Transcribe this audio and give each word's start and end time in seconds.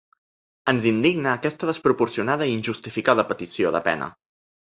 Ens 0.71 0.87
indigna 0.91 1.33
aquesta 1.39 1.69
desproporcionada 1.71 2.49
i 2.53 2.57
injustificada 2.61 3.27
petició 3.35 3.75
de 3.79 3.85
pena. 3.91 4.11